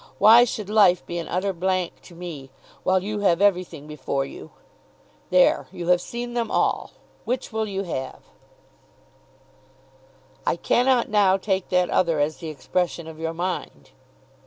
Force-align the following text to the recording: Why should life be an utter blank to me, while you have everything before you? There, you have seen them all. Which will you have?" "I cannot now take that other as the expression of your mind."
Why 0.17 0.45
should 0.45 0.67
life 0.67 1.05
be 1.05 1.19
an 1.19 1.27
utter 1.27 1.53
blank 1.53 2.01
to 2.05 2.15
me, 2.15 2.49
while 2.81 3.03
you 3.03 3.19
have 3.19 3.39
everything 3.39 3.85
before 3.85 4.25
you? 4.25 4.49
There, 5.29 5.67
you 5.71 5.89
have 5.89 6.01
seen 6.01 6.33
them 6.33 6.49
all. 6.49 6.93
Which 7.23 7.53
will 7.53 7.67
you 7.67 7.83
have?" 7.83 8.23
"I 10.43 10.55
cannot 10.55 11.07
now 11.09 11.37
take 11.37 11.69
that 11.69 11.91
other 11.91 12.19
as 12.19 12.37
the 12.37 12.47
expression 12.49 13.05
of 13.07 13.19
your 13.19 13.35
mind." 13.35 13.91